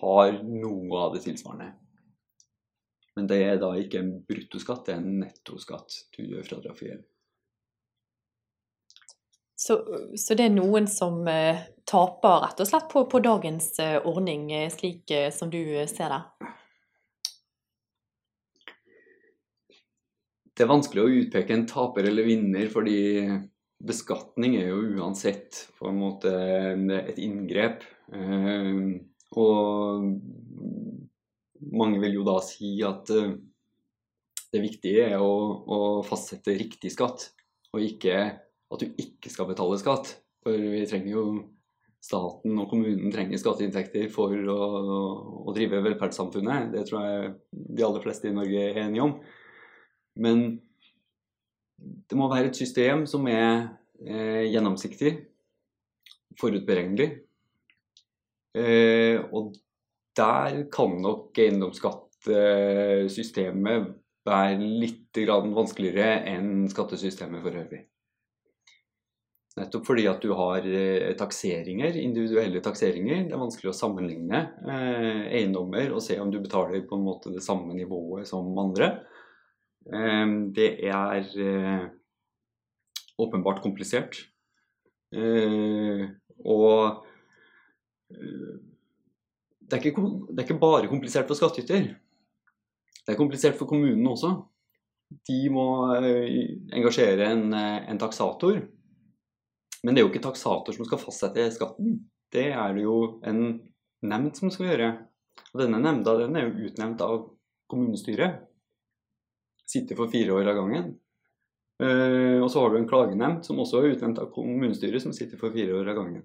har 0.00 0.40
noe 0.44 1.04
av 1.04 1.14
det 1.16 1.24
tilsvarende. 1.26 1.72
Men 3.18 3.28
det 3.28 3.38
er 3.44 3.56
da 3.60 3.72
ikke 3.74 4.00
en 4.00 4.12
bruttoskatt, 4.28 4.84
det 4.86 4.94
er 4.94 5.00
en 5.02 5.22
nettoskatt 5.24 5.96
du 6.14 6.22
gjør 6.22 6.46
fradrag 6.46 6.76
for 6.78 6.86
gjeld. 6.86 7.06
Så, 9.58 9.74
så 10.14 10.36
det 10.38 10.44
er 10.46 10.54
noen 10.54 10.86
som 10.86 11.24
eh, 11.26 11.64
taper 11.88 12.44
rett 12.44 12.60
og 12.62 12.68
slett 12.68 12.86
på, 12.92 13.02
på 13.10 13.18
dagens 13.24 13.72
eh, 13.82 13.96
ordning, 14.06 14.52
eh, 14.54 14.68
slik 14.70 15.10
som 15.34 15.50
du 15.50 15.58
ser 15.90 16.14
det? 16.14 16.20
Det 20.54 20.62
er 20.62 20.70
vanskelig 20.70 21.02
å 21.02 21.16
utpeke 21.24 21.56
en 21.56 21.66
taper 21.70 22.06
eller 22.06 22.26
vinner, 22.26 22.70
fordi 22.70 23.00
beskatning 23.82 24.56
er 24.60 24.70
jo 24.70 24.78
uansett 24.98 25.64
på 25.78 25.90
en 25.90 26.00
måte 26.04 26.32
et 26.98 27.18
inngrep. 27.22 27.84
Og 29.38 30.08
mange 31.78 32.02
vil 32.02 32.18
jo 32.18 32.24
da 32.26 32.40
si 32.42 32.72
at 32.86 33.06
det 33.06 34.64
viktige 34.64 35.12
er 35.12 35.22
å, 35.22 35.30
å 35.62 35.78
fastsette 36.06 36.58
riktig 36.58 36.90
skatt, 36.96 37.28
og 37.70 37.86
ikke 37.86 38.18
at 38.72 38.82
du 38.82 38.86
ikke 39.00 39.30
skal 39.32 39.48
betale 39.48 39.78
skatt. 39.80 40.10
For 40.44 40.54
vi 40.54 40.84
trenger 40.88 41.14
jo 41.14 41.24
Staten 41.98 42.54
og 42.62 42.68
kommunen 42.70 43.10
trenger 43.10 43.40
skatteinntekter 43.42 44.06
for 44.14 44.30
å, 44.30 44.58
å 45.50 45.52
drive 45.56 45.80
velferdssamfunnet. 45.82 46.70
Det 46.70 46.84
tror 46.86 47.02
jeg 47.02 47.32
de 47.50 47.84
aller 47.84 48.04
fleste 48.04 48.30
i 48.30 48.36
Norge 48.36 48.60
er 48.68 48.78
enige 48.84 49.02
om. 49.02 49.16
Men 50.22 50.44
det 51.78 52.16
må 52.18 52.28
være 52.30 52.46
et 52.52 52.58
system 52.58 53.06
som 53.10 53.26
er 53.30 53.68
eh, 53.98 54.44
gjennomsiktig, 54.52 55.12
forutberegnelig. 56.38 57.08
Eh, 58.58 59.18
og 59.34 59.54
der 60.18 60.64
kan 60.74 60.90
nok 61.02 61.38
eiendomsskattesystemet 61.38 63.86
være 64.28 64.58
litt 64.60 65.18
vanskeligere 65.18 66.24
enn 66.30 66.68
skattesystemet 66.70 67.42
for 67.42 67.52
øvrig. 67.58 67.82
Nettopp 69.58 69.86
fordi 69.88 70.06
at 70.10 70.22
du 70.22 70.32
har 70.38 70.64
eh, 70.66 71.12
takseringer, 71.18 71.96
individuelle 71.98 72.62
takseringer. 72.64 73.26
Det 73.26 73.34
er 73.34 73.42
vanskelig 73.42 73.72
å 73.72 73.76
sammenligne 73.76 74.42
eh, 74.62 75.22
eiendommer 75.40 75.92
og 75.94 76.02
se 76.04 76.18
om 76.22 76.30
du 76.32 76.38
betaler 76.42 76.84
på 76.86 76.98
en 76.98 77.06
måte 77.06 77.32
det 77.34 77.44
samme 77.44 77.74
nivået 77.76 78.28
som 78.28 78.50
andre. 78.62 78.92
Eh, 79.88 80.26
det 80.54 80.70
er 80.86 81.30
eh, 81.42 81.86
åpenbart 83.18 83.62
komplisert. 83.64 84.20
Eh, 85.14 86.04
og 86.44 87.04
eh, 88.14 88.56
det 89.68 89.76
er, 89.76 89.90
ikke, 89.90 90.04
det 90.30 90.38
er 90.38 90.46
ikke 90.46 90.60
bare 90.60 90.88
komplisert 90.90 91.28
for 91.28 91.36
skattyter. 91.36 91.90
Det 93.02 93.14
er 93.14 93.20
komplisert 93.20 93.56
for 93.58 93.68
kommunen 93.68 94.06
også. 94.08 94.34
De 95.28 95.40
må 95.52 95.68
eh, 95.98 96.58
engasjere 96.76 97.32
en, 97.32 97.46
en 97.56 98.00
taksator. 98.00 98.60
Men 99.82 99.94
det 99.94 100.00
er 100.00 100.06
jo 100.06 100.12
ikke 100.12 100.24
taksator 100.24 100.74
som 100.74 100.86
skal 100.88 101.00
fastsette 101.02 101.44
skatten. 101.54 101.98
Det 102.32 102.50
er 102.50 102.74
det 102.76 102.84
jo 102.84 102.96
en 103.26 103.42
nemnd 104.04 104.36
som 104.38 104.50
skal 104.52 104.72
gjøre. 104.72 104.88
Og 105.52 105.62
denne 105.62 105.80
nemnda 105.82 106.16
den 106.18 106.36
er 106.36 106.48
jo 106.48 106.68
utnevnt 106.68 107.02
av 107.04 107.20
kommunestyret. 107.70 108.42
Sitter 109.68 109.98
for 109.98 110.10
fire 110.12 110.34
år 110.34 110.50
av 110.50 110.58
gangen. 110.62 110.96
Uh, 111.78 112.42
og 112.42 112.48
så 112.50 112.64
har 112.64 112.72
du 112.72 112.80
en 112.80 112.88
klagenemnd 112.90 113.44
som 113.46 113.60
også 113.62 113.78
er 113.78 113.92
utnevnt 113.92 114.18
av 114.18 114.32
kommunestyret, 114.34 115.02
som 115.04 115.14
sitter 115.14 115.38
for 115.38 115.54
fire 115.54 115.76
år 115.78 115.92
av 115.92 116.00
gangen. 116.00 116.24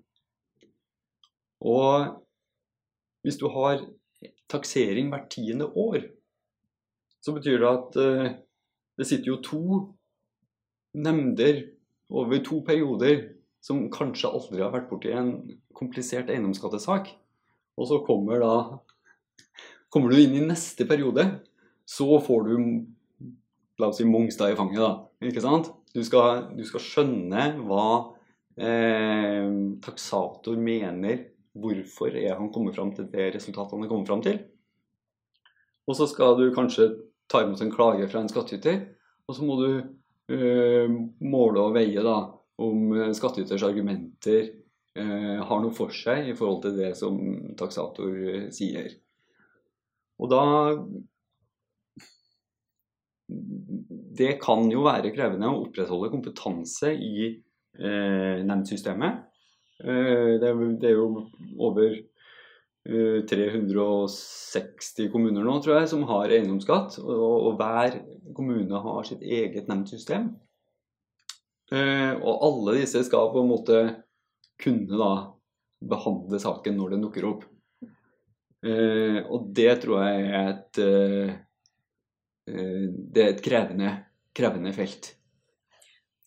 Og 1.64 2.16
hvis 3.24 3.38
du 3.40 3.46
har 3.54 3.84
taksering 4.52 5.12
hvert 5.12 5.30
tiende 5.32 5.68
år, 5.70 6.08
så 7.24 7.36
betyr 7.36 7.62
det 7.62 7.70
at 7.70 8.00
uh, 8.02 8.32
det 8.98 9.08
sitter 9.10 9.30
jo 9.30 9.44
to 9.46 9.64
nemnder 10.94 11.62
over 12.14 12.42
to 12.46 12.60
perioder 12.66 13.22
som 13.64 13.86
kanskje 13.94 14.32
aldri 14.32 14.62
har 14.62 14.74
vært 14.74 14.90
borti 14.92 15.14
en 15.16 15.36
komplisert 15.76 16.32
eiendomsskattesak. 16.32 17.14
Og 17.80 17.90
så 17.90 18.02
kommer 18.08 18.44
da 18.44 18.56
Kommer 19.94 20.10
du 20.10 20.18
inn 20.18 20.34
i 20.34 20.42
neste 20.42 20.88
periode, 20.90 21.22
så 21.86 22.08
får 22.26 22.48
du 22.48 22.54
La 23.78 23.90
oss 23.92 24.00
si 24.00 24.06
Mongstad 24.06 24.54
i 24.54 24.58
fanget, 24.58 24.82
da. 24.82 25.28
Ikke 25.30 25.42
sant? 25.42 25.72
Du 25.94 26.00
skal, 26.06 26.48
du 26.58 26.64
skal 26.66 26.82
skjønne 26.82 27.46
hva 27.66 27.86
eh, 28.58 29.48
taksator 29.86 30.58
mener. 30.62 31.24
Hvorfor 31.58 32.14
er 32.18 32.38
han 32.38 32.50
kommet 32.54 32.78
fram 32.78 32.92
til 32.98 33.06
det 33.10 33.32
resultatet 33.36 33.74
han 33.74 33.86
er 33.86 33.92
kommet 33.92 34.10
fram 34.10 34.22
til? 34.26 34.40
Og 35.90 35.98
så 35.98 36.10
skal 36.10 36.38
du 36.38 36.48
kanskje 36.54 36.90
ta 37.30 37.44
imot 37.46 37.62
en 37.66 37.74
klage 37.74 38.10
fra 38.10 38.22
en 38.22 38.30
skattyter, 38.30 38.80
og 39.26 39.38
så 39.38 39.46
må 39.46 39.58
du 39.62 39.70
måle 41.22 41.62
og 41.62 41.76
veie 41.76 42.02
da, 42.06 42.18
om 42.62 42.92
skattyters 43.16 43.64
argumenter 43.66 44.52
har 44.94 45.62
noe 45.64 45.74
for 45.74 45.90
seg 45.90 46.28
i 46.30 46.36
forhold 46.38 46.60
til 46.62 46.76
det 46.78 46.92
som 47.00 47.16
taksator 47.58 48.14
sier. 48.54 48.92
Og 50.22 50.30
da 50.32 50.42
Det 54.14 54.38
kan 54.44 54.70
jo 54.70 54.84
være 54.86 55.10
krevende 55.16 55.50
å 55.50 55.64
opprettholde 55.64 56.12
kompetanse 56.14 56.92
i 56.94 57.26
eh, 57.34 58.38
nemndsystemet. 58.46 59.14
Eh, 59.82 60.38
det, 60.38 60.52
det, 60.84 60.90
er 60.92 60.98
jo 61.00 61.08
over 61.58 61.98
360 62.84 65.08
kommuner 65.10 65.42
nå, 65.48 65.56
tror 65.64 65.80
jeg, 65.80 65.88
som 65.96 66.04
har 66.12 66.30
eiendomsskatt. 66.30 67.00
Og, 67.02 67.38
og 67.48 67.54
hver 67.58 67.92
kommune 68.38 68.76
har 68.86 69.02
sitt 69.08 69.24
eget 69.24 69.68
nemndsystem. 69.72 70.24
Eh, 71.74 72.14
og 72.22 72.44
alle 72.46 72.78
disse 72.82 73.02
skal 73.08 73.32
på 73.34 73.42
en 73.42 73.50
måte 73.50 73.80
kunne 74.62 75.00
da 75.00 75.14
behandle 75.84 76.40
saken 76.40 76.78
når 76.78 76.94
den 76.94 77.06
dukker 77.08 77.28
opp. 77.32 77.48
Eh, 78.64 79.20
og 79.26 79.50
det 79.58 79.72
tror 79.84 80.04
jeg 80.06 80.28
er 80.30 80.52
et 80.54 80.80
eh, 80.84 81.34
Det 82.46 83.24
er 83.24 83.30
et 83.32 83.44
krevende, 83.44 83.90
krevende 84.36 84.74
felt. 84.76 85.14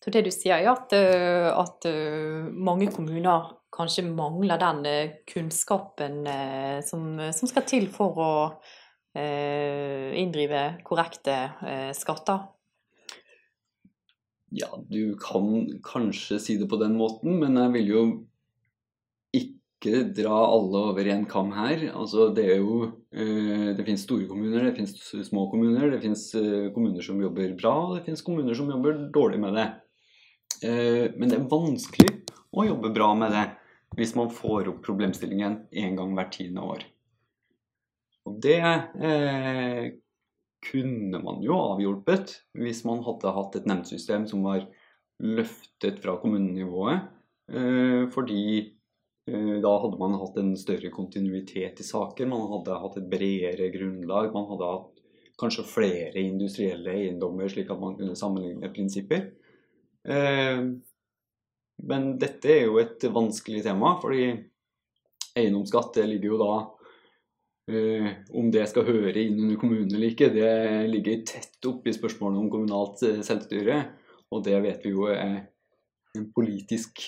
Så 0.01 0.11
det 0.13 0.23
du 0.25 0.31
sier, 0.33 0.57
er 0.57 0.71
at, 0.71 0.93
at 0.97 1.85
mange 2.53 2.87
kommuner 2.89 3.51
kanskje 3.75 4.05
mangler 4.07 4.57
den 4.57 5.11
kunnskapen 5.29 6.23
som, 6.87 7.19
som 7.35 7.51
skal 7.51 7.67
til 7.69 7.85
for 7.93 8.17
å 8.23 8.31
inndrive 9.13 10.63
korrekte 10.87 11.37
skatter? 11.97 12.47
Ja, 14.55 14.69
du 14.87 15.17
kan 15.19 15.67
kanskje 15.83 16.39
si 16.39 16.55
det 16.59 16.69
på 16.71 16.79
den 16.79 16.95
måten, 16.99 17.39
men 17.41 17.57
jeg 17.59 17.73
vil 17.73 17.89
jo 17.91 18.03
ikke 19.35 20.05
dra 20.15 20.37
alle 20.47 20.83
over 20.93 21.09
en 21.11 21.25
kam 21.29 21.51
her. 21.55 21.83
Altså, 21.91 22.29
det 22.35 22.45
er 22.53 22.61
jo 22.61 22.93
Det 23.11 23.83
finnes 23.83 24.05
store 24.05 24.27
kommuner, 24.29 24.63
det 24.63 24.75
finnes 24.77 25.27
små 25.27 25.49
kommuner. 25.51 25.89
Det 25.91 26.01
finnes 26.01 26.23
kommuner 26.73 27.01
som 27.01 27.21
jobber 27.21 27.55
bra, 27.59 27.75
og 27.87 27.95
det 27.97 28.05
finnes 28.05 28.23
kommuner 28.23 28.55
som 28.55 28.69
jobber 28.71 29.07
dårlig 29.13 29.39
med 29.41 29.57
det. 29.57 29.67
Men 31.17 31.29
det 31.29 31.37
er 31.37 31.49
vanskelig 31.51 32.11
å 32.53 32.65
jobbe 32.65 32.93
bra 32.95 33.13
med 33.17 33.33
det 33.35 33.47
hvis 33.97 34.13
man 34.17 34.29
får 34.33 34.69
opp 34.71 34.83
problemstillingen 34.85 35.63
én 35.71 35.95
gang 35.97 36.13
hvert 36.15 36.33
tiende 36.35 36.63
år. 36.65 36.83
Og 38.27 38.39
det 38.43 38.59
eh, 38.59 39.93
kunne 40.71 41.19
man 41.23 41.43
jo 41.45 41.57
avhjulpet 41.73 42.33
hvis 42.57 42.83
man 42.87 43.03
hadde 43.05 43.33
hatt 43.35 43.55
et 43.59 43.69
nemndsystem 43.69 44.27
som 44.29 44.43
var 44.47 44.65
løftet 45.23 46.01
fra 46.03 46.17
kommunenivået. 46.21 47.07
Eh, 47.47 48.03
fordi 48.13 48.43
eh, 49.29 49.55
da 49.63 49.73
hadde 49.83 49.99
man 50.01 50.17
hatt 50.21 50.37
en 50.41 50.53
større 50.59 50.91
kontinuitet 50.93 51.81
i 51.81 51.87
saker, 51.87 52.29
man 52.29 52.45
hadde 52.51 52.81
hatt 52.83 52.99
et 52.99 53.09
bredere 53.09 53.71
grunnlag. 53.73 54.29
Man 54.35 54.49
hadde 54.51 54.73
hatt 54.73 55.03
kanskje 55.37 55.67
flere 55.69 56.21
industrielle 56.21 56.93
eiendommer, 56.97 57.49
slik 57.51 57.71
at 57.73 57.81
man 57.81 57.97
kunne 57.97 58.17
sammenligne 58.17 58.71
prinsipper. 58.73 59.29
Eh, 60.07 60.61
men 61.87 62.07
dette 62.17 62.49
er 62.49 62.63
jo 62.65 62.79
et 62.81 63.03
vanskelig 63.13 63.61
tema, 63.67 63.95
fordi 64.01 64.31
eiendomsskatt 65.37 65.99
ligger 66.09 66.33
jo 66.33 66.39
da 66.41 66.53
uh, 67.71 68.09
Om 68.37 68.49
det 68.53 68.65
skal 68.71 68.87
høre 68.87 69.21
inn 69.21 69.39
under 69.43 69.59
kommunen 69.59 69.93
eller 69.93 70.13
ikke, 70.13 70.31
det 70.33 70.51
ligger 70.91 71.23
tett 71.27 71.69
opp 71.69 71.87
i 71.87 71.95
spørsmålet 71.95 72.41
om 72.41 72.49
kommunalt 72.53 73.03
uh, 73.05 73.21
selvstyre. 73.25 73.81
Og 74.33 74.43
det 74.45 74.57
vet 74.63 74.83
vi 74.85 74.93
jo 74.95 75.07
er 75.11 75.39
en 76.17 76.27
politisk 76.35 77.03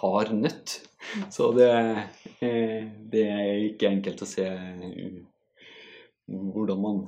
hard 0.00 0.34
nøtt. 0.36 0.80
Så 1.32 1.52
det, 1.56 1.70
uh, 2.42 2.82
det 3.12 3.24
er 3.28 3.68
ikke 3.70 3.92
enkelt 3.92 4.24
å 4.24 4.28
se 4.28 4.48
hvordan 6.28 6.82
man 6.82 7.06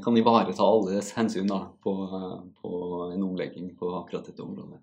kan 0.00 0.16
ivareta 0.16 0.64
alles 0.64 1.10
hensyn 1.12 1.50
da, 1.50 1.58
på, 1.84 1.92
på 2.62 2.70
en 3.10 3.24
omlegging 3.26 3.74
på 3.76 3.90
akkurat 3.98 4.30
dette 4.30 4.40
området. 4.40 4.78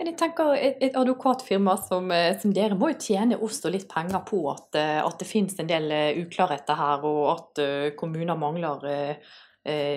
Men 0.00 0.08
jeg 0.08 0.16
tenker 0.16 0.54
et, 0.56 0.94
advokatfirma 0.96 1.74
som, 1.76 2.06
eh, 2.08 2.32
som, 2.40 2.54
dere 2.56 2.72
må 2.72 2.88
jo 2.88 3.02
tjene 3.04 3.36
også 3.36 3.68
litt 3.68 3.84
penger 3.90 4.22
på 4.24 4.38
at, 4.48 4.72
eh, 4.80 4.96
at, 4.96 5.18
det 5.20 5.26
finnes 5.28 5.58
en 5.60 5.68
del 5.68 5.92
eh, 5.92 6.16
uklarheter 6.22 6.78
her, 6.78 7.04
og 7.04 7.26
at 7.34 7.60
kommuner 8.00 8.38
mangler 8.40 8.80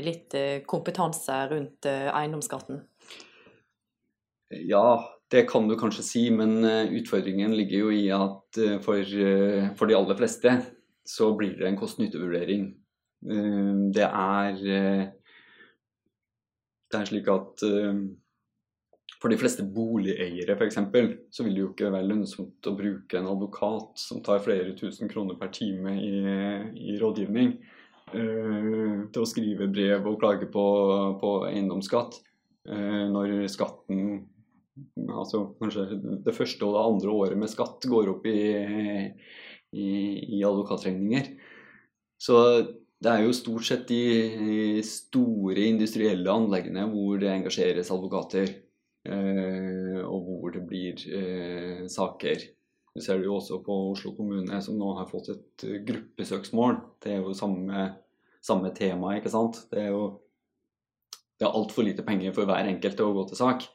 litt 0.03 0.33
kompetanse 0.67 1.37
rundt 1.47 1.87
eiendomsskatten? 1.87 2.81
Ja, 4.67 4.99
det 5.31 5.45
kan 5.47 5.69
du 5.69 5.77
kanskje 5.79 6.03
si, 6.03 6.23
men 6.35 6.67
utfordringen 6.67 7.55
ligger 7.55 7.85
jo 7.85 7.93
i 7.95 8.09
at 8.11 8.59
for, 8.83 9.13
for 9.79 9.87
de 9.87 9.95
aller 9.95 10.19
fleste 10.19 10.57
så 11.07 11.29
blir 11.39 11.55
det 11.61 11.69
en 11.69 11.79
kost-nytte-vurdering. 11.79 12.67
Det 13.95 14.09
er 14.09 14.59
det 16.91 16.99
er 16.99 17.07
slik 17.07 17.31
at 17.31 17.63
for 19.23 19.31
de 19.31 19.37
fleste 19.39 19.63
boligeiere 19.63 20.57
f.eks. 20.57 20.79
så 21.31 21.45
vil 21.45 21.55
det 21.55 21.61
jo 21.61 21.69
ikke 21.71 21.91
være 21.93 22.09
lønnsomt 22.09 22.67
å 22.67 22.75
bruke 22.75 23.19
en 23.19 23.29
advokat 23.31 24.01
som 24.01 24.19
tar 24.25 24.43
flere 24.43 24.75
tusen 24.75 25.11
kroner 25.11 25.37
per 25.39 25.53
time 25.55 25.95
i, 25.95 26.11
i 26.91 26.97
rådgivning, 26.99 27.53
uh, 28.11 28.99
til 29.15 29.23
å 29.23 29.29
skrive 29.29 29.69
brev 29.71 30.09
og 30.11 30.19
klage 30.19 30.49
på, 30.51 30.65
på 31.21 31.33
eiendomsskatt 31.53 32.19
uh, 32.69 33.03
når 33.13 33.47
skatten 33.53 34.21
Altså 35.13 35.43
kanskje 35.59 35.83
det 36.25 36.33
første 36.33 36.65
og 36.65 36.73
det 36.73 36.83
andre 36.83 37.11
året 37.13 37.37
med 37.37 37.51
skatt 37.51 37.85
går 37.85 38.07
opp 38.09 38.23
i, 38.25 38.39
i, 39.69 39.89
i 40.33 40.39
advokatregninger. 40.41 41.27
Så 42.17 42.39
det 43.03 43.11
er 43.11 43.21
jo 43.21 43.35
stort 43.37 43.67
sett 43.67 43.85
de 43.89 44.81
store 44.87 45.67
industrielle 45.69 46.33
anleggene 46.33 46.87
hvor 46.89 47.21
det 47.21 47.29
engasjeres 47.29 47.91
advokater. 47.93 48.49
Eh, 49.03 49.99
og 49.99 50.27
hvor 50.27 50.53
det 50.53 50.63
blir 50.67 50.99
eh, 51.11 51.83
saker. 51.91 52.45
Du 52.93 53.01
ser 53.01 53.19
det 53.19 53.27
jo 53.27 53.35
også 53.35 53.59
på 53.65 53.75
Oslo 53.91 54.13
kommune, 54.15 54.61
som 54.63 54.77
nå 54.79 54.93
har 54.99 55.09
fått 55.09 55.33
et 55.33 55.65
eh, 55.67 55.81
gruppesøksmål. 55.87 56.77
Det 57.03 57.15
er 57.15 57.23
jo 57.23 57.35
samme, 57.35 57.89
samme 58.43 58.71
tema, 58.75 59.17
ikke 59.17 59.33
sant. 59.33 59.65
Det 59.71 59.87
er 59.87 59.91
jo 59.91 60.05
det 61.39 61.49
er 61.49 61.55
altfor 61.57 61.83
lite 61.83 62.05
penger 62.05 62.31
for 62.31 62.47
hver 62.47 62.69
enkelt 62.69 62.95
til 62.95 63.09
å 63.09 63.15
gå 63.17 63.25
til 63.27 63.41
sak. 63.41 63.65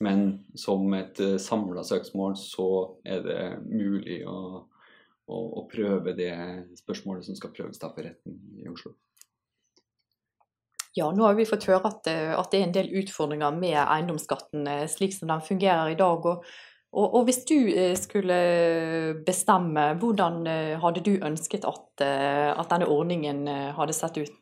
Men 0.00 0.46
som 0.56 0.86
et 0.94 1.18
samla 1.42 1.82
søksmål 1.84 2.36
så 2.38 2.68
er 3.02 3.24
det 3.24 3.40
mulig 3.66 4.20
å, 4.30 4.62
å, 5.26 5.40
å, 5.58 5.64
prøve 5.68 6.14
det 6.16 6.30
spørsmålet 6.78 7.26
som 7.26 7.36
skal 7.36 7.50
prøves 7.56 7.82
da 7.82 7.90
for 7.90 8.06
retten 8.06 8.38
i 8.62 8.70
Oslo. 8.70 8.94
Ja, 10.96 11.10
nå 11.12 11.26
har 11.26 11.36
vi 11.36 11.46
fått 11.48 11.66
høre 11.68 11.90
at, 11.90 12.08
eh, 12.08 12.32
at, 12.32 12.50
det 12.50 12.60
er 12.60 12.66
en 12.66 12.74
del 12.74 12.90
utfordringer 13.02 13.54
med 13.56 13.76
eiendomsskatten 13.82 14.66
eh, 14.70 14.86
slik 14.90 15.14
som 15.14 15.30
den 15.30 15.44
fungerer 15.44 15.92
i 15.92 15.98
dag. 15.98 16.24
Og, 16.26 16.44
og, 16.96 17.06
og 17.20 17.26
hvis 17.28 17.42
du 17.48 17.56
eh, 17.68 17.94
skulle 17.98 18.38
bestemme, 19.26 19.90
hvordan 20.00 20.40
hadde 20.82 21.04
du 21.04 21.14
ønsket 21.18 21.68
at, 21.68 22.04
at 22.04 22.70
denne 22.72 22.88
ordningen 22.88 23.44
hadde 23.76 23.96
sett 23.96 24.20
ut? 24.20 24.32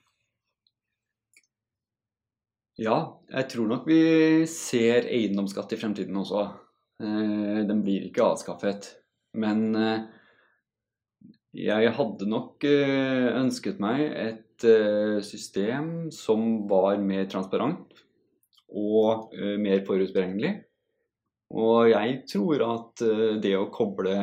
Ja, 2.77 2.97
jeg 3.33 3.49
tror 3.49 3.71
nok 3.71 3.87
vi 3.89 4.45
ser 4.53 5.09
eiendomsskatt 5.09 5.73
i 5.73 5.79
fremtiden 5.81 6.19
også. 6.21 6.45
Den 7.01 7.81
blir 7.85 8.05
ikke 8.05 8.25
avskaffet. 8.35 8.91
Men 9.37 9.73
jeg 11.57 11.93
hadde 11.97 12.29
nok 12.29 12.65
ønsket 12.69 13.81
meg 13.81 14.03
et 14.05 14.46
et 14.57 14.65
eh, 14.65 15.23
system 15.23 16.11
som 16.11 16.67
var 16.69 16.97
mer 16.99 17.27
transparent 17.29 17.93
og 18.73 19.35
eh, 19.37 19.57
mer 19.61 19.85
forutberegnelig. 19.87 20.63
Og 21.57 21.91
jeg 21.93 22.23
tror 22.27 22.65
at 22.67 23.03
eh, 23.05 23.37
det 23.43 23.55
å 23.57 23.69
koble 23.71 24.17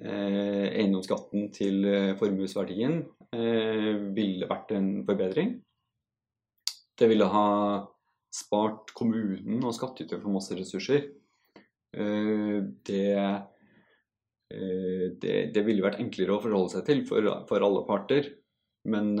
eiendomsskatten 0.00 1.50
til 1.52 1.84
formuesverdien 2.18 3.02
ville 3.30 4.46
vært 4.50 4.72
en 4.74 5.04
forbedring. 5.06 5.52
Det 6.98 7.06
ville 7.06 7.28
ha 7.30 7.50
spart 8.34 8.90
kommunen 8.96 9.62
og 9.62 9.74
skattyter 9.76 10.18
for 10.18 10.34
masse 10.34 10.56
ressurser. 10.58 11.06
Det, 11.94 13.06
det, 14.50 15.36
det, 15.54 15.62
ville 15.62 15.86
vært 15.86 16.02
enklere 16.02 16.34
å 16.34 16.42
forholde 16.42 16.74
seg 16.74 16.84
til 16.90 17.04
for, 17.06 17.30
for 17.46 17.66
alle 17.68 17.84
parter. 17.86 18.32
Men 18.90 19.14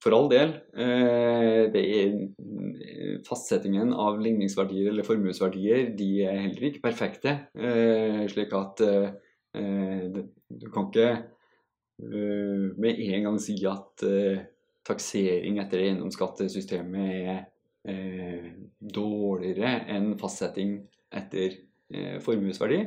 for 0.00 0.16
all 0.16 0.28
del. 0.32 0.54
Eh, 0.74 1.68
det 1.74 1.82
er 1.84 2.14
eh, 2.14 3.16
Fastsettingen 3.26 3.92
av 3.92 4.20
ligningsverdier 4.22 4.88
eller 4.90 5.04
formuesverdier 5.06 5.90
de 5.96 6.08
er 6.24 6.38
heller 6.46 6.70
ikke 6.70 6.84
perfekte. 6.86 7.36
Slik 8.32 8.54
at 8.56 8.80
du 8.80 10.66
kan 10.72 10.88
ikke 10.88 11.10
med 12.80 13.02
en 13.04 13.26
gang 13.26 13.36
si 13.42 13.58
at 13.68 14.04
taksering 14.86 15.58
etter 15.60 15.82
eiendomsskattesystemet 15.84 17.10
er 17.18 17.40
eh, 17.88 18.50
dårligere 18.80 19.74
enn 19.92 20.14
fastsetting 20.20 20.78
etter 21.20 21.58
eh, 21.92 22.16
formuesverdi. 22.24 22.80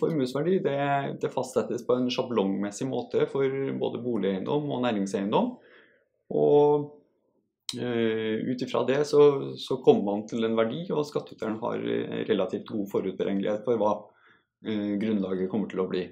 Formuesverdi 0.00 0.58
det, 0.64 0.80
det, 1.22 1.32
fastsettes 1.32 1.84
på 1.86 1.96
en 1.96 2.10
sjablongmessig 2.12 2.88
måte 2.90 3.26
for 3.30 3.56
både 3.80 4.02
boligeiendom 4.04 4.70
og 4.72 4.86
næringseiendom. 4.88 5.56
Og 6.36 6.92
Uh, 7.74 8.46
ut 8.46 8.60
ifra 8.62 8.84
det 8.86 9.00
så, 9.10 9.20
så, 9.58 9.80
kommer 9.82 10.04
man 10.06 10.20
til 10.30 10.46
en 10.46 10.54
verdi, 10.54 10.84
og 10.94 11.02
skattyteren 11.08 11.56
har 11.58 11.80
relativt 12.28 12.68
god 12.70 12.84
forutberegnelighet 12.92 13.64
for 13.66 13.80
hva 13.80 13.90
uh, 13.98 14.92
grunnlaget 15.02 15.50
kommer 15.50 15.72
til 15.72 15.82
å 15.82 15.88
bli. 15.90 16.04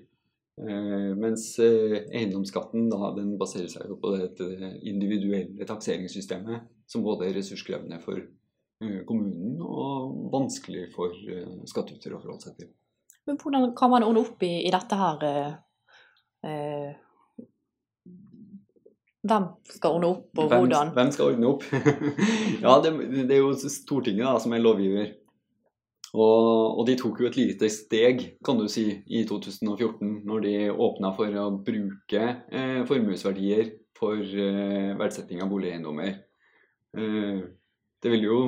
Uh, 0.59 1.15
mens 1.19 1.47
eh, 1.59 2.05
eiendomsskatten 2.15 2.87
da, 2.91 3.09
den 3.17 3.33
baserer 3.39 3.71
seg 3.71 3.91
på 3.99 4.13
dette 4.15 4.47
individuelle 4.87 5.67
takseringssystemet, 5.67 6.69
som 6.87 7.03
både 7.03 7.27
er 7.27 7.35
ressurskrevende 7.39 7.99
for 8.05 8.21
eh, 8.21 9.01
kommunen 9.09 9.59
og 9.65 10.31
vanskelig 10.35 10.89
for 10.95 11.11
eh, 11.11 11.57
skattyter 11.71 12.15
å 12.15 12.21
forholde 12.23 12.47
seg 12.47 12.61
til. 12.61 12.71
Men 13.25 13.39
hvordan 13.41 13.71
kan 13.77 13.93
man 13.93 14.05
ordne 14.07 14.25
opp 14.25 14.43
i, 14.45 14.53
i 14.67 14.73
dette 14.75 14.99
her? 15.01 15.25
Eh, 15.31 15.55
eh 16.51 16.93
hvem 19.25 19.47
skal 19.73 19.95
ordne 19.97 20.09
opp, 20.13 20.27
og 20.37 20.49
hvem, 20.51 20.65
hvordan? 20.65 20.91
Hvem 20.93 21.11
skal 21.15 21.31
ordne 21.33 21.53
opp? 21.55 21.63
ja, 22.65 22.75
det, 22.85 22.91
det, 23.15 23.31
er 23.33 23.41
jo 23.41 23.55
Stortinget 23.57 24.27
da, 24.27 24.35
som 24.43 24.53
er 24.53 24.61
lovgiver. 24.61 25.15
Og, 26.15 26.77
og, 26.79 26.83
de 26.87 26.95
tok 27.01 27.23
jo 27.23 27.31
et 27.31 27.39
lite 27.41 27.71
steg, 27.73 28.21
kan 28.45 28.61
du 28.61 28.69
si, 28.71 28.85
i 29.09 29.25
2014, 29.27 30.21
når 30.29 30.45
de 30.45 30.53
åpna 30.71 31.15
for 31.17 31.41
å 31.41 31.49
bruke 31.57 32.27
eh, 32.53 32.85
formuesverdier 32.87 33.73
for 33.99 34.21
eh, 34.21 34.93
verdsetting 35.01 35.43
av 35.43 35.51
boligeiendommer. 35.51 36.21
Eh, 36.95 37.41
det 38.05 38.13
ville 38.13 38.29
jo 38.29 38.39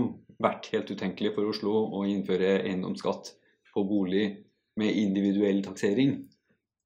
vært 0.44 0.68
helt 0.74 0.92
utenkelig 0.92 1.32
for 1.34 1.48
Oslo 1.50 1.74
å 1.96 2.04
innføre 2.06 2.60
eiendomsskatt 2.60 3.32
på 3.72 3.84
bolig 3.88 4.26
med 4.80 4.96
individuell 4.96 5.62
taksering. 5.64 6.16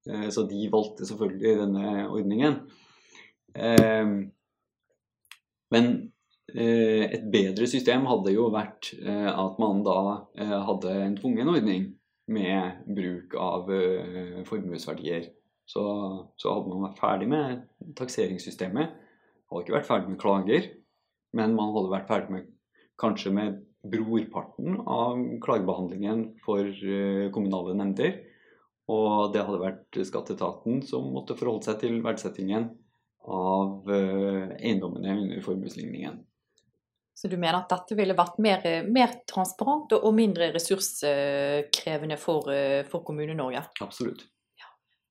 Eh, 0.08 0.28
så 0.32 0.44
de 0.48 0.68
valgte 0.72 1.06
selvfølgelig 1.08 1.56
denne 1.60 2.06
ordningen. 2.08 2.60
Eh, 3.54 4.12
men 5.70 5.90
eh, 6.54 7.04
et 7.10 7.26
bedre 7.32 7.68
system 7.70 8.06
hadde 8.10 8.34
jo 8.34 8.48
vært 8.54 8.92
at 9.00 9.58
man 9.62 9.84
da 9.86 9.98
hadde 10.40 10.94
en 11.04 11.18
tvungen 11.18 11.52
ordning 11.54 11.90
med 12.30 12.84
bruk 12.96 13.34
av 13.38 13.70
formuesverdier. 14.46 15.28
Så, 15.70 15.82
så, 16.38 16.50
hadde 16.50 16.70
man 16.72 16.88
vært 16.88 16.98
ferdig 16.98 17.28
med 17.30 17.94
takseringssystemet. 17.98 18.94
Hadde 19.50 19.62
ikke 19.62 19.76
vært 19.76 19.86
ferdig 19.86 20.10
med 20.10 20.18
klager, 20.22 20.66
men 21.38 21.54
man 21.54 21.70
hadde 21.76 21.92
vært 21.92 22.10
ferdig 22.10 22.34
med 22.34 22.48
kanskje 22.98 23.30
med 23.34 23.60
brorparten 23.82 24.80
av 24.80 25.40
klagebehandlingen 25.40 26.24
for 26.44 26.66
eh, 26.66 27.30
kommunale 27.32 27.74
nemnder. 27.78 28.18
Og 28.90 29.30
det 29.34 29.44
hadde 29.46 29.62
vært 29.62 30.00
skatteetaten 30.06 30.80
som 30.86 31.12
måtte 31.14 31.36
forholde 31.38 31.68
seg 31.68 31.78
til 31.84 32.00
verdsettingen 32.04 32.68
av 33.30 33.88
eh, 33.92 34.56
eiendommene 34.58 35.16
under 35.22 35.44
formuesligningen. 35.44 36.18
Så 37.14 37.28
du 37.28 37.36
mener 37.36 37.60
at 37.60 37.72
dette 37.72 37.96
ville 37.98 38.16
vært 38.16 38.38
mer, 38.40 38.66
mer 38.88 39.18
transparent 39.28 39.92
og 39.98 40.12
mindre 40.16 40.50
ressurskrevende 40.54 42.16
for, 42.20 42.52
eh, 42.52 42.82
for 42.88 43.04
Kommune-Norge? 43.06 43.64
Absolutt. 43.84 44.26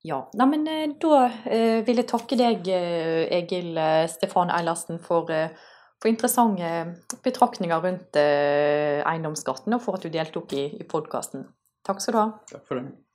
Ja. 0.07 0.21
Nei, 0.39 0.45
men 0.47 0.63
da 1.01 1.25
vil 1.83 1.99
jeg 1.99 2.07
takke 2.07 2.37
deg, 2.39 2.69
Egil 2.71 3.75
Stefan 4.07 4.47
Eilertsen, 4.55 4.95
for 5.03 5.27
for 5.99 6.11
interessante 6.11 6.69
betraktninger 7.25 7.83
rundt 7.83 8.15
eh, 8.19 9.03
eiendomsskatten, 9.03 9.75
og 9.75 9.83
for 9.83 9.99
at 9.99 10.05
du 10.05 10.13
deltok 10.13 10.55
i, 10.55 10.65
i 10.79 10.87
podkasten. 10.87 11.45
Takk 11.87 12.03
skal 12.03 12.15
du 12.15 12.21
ha. 12.21 12.27
Takk 12.53 12.65
for 12.67 12.79
det. 12.79 13.08